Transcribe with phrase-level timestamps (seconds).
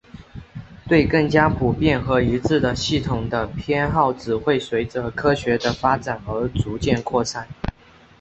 [0.89, 7.47] 对更加普遍和一致的系统的偏好只会随着科学的发展而逐渐扩散。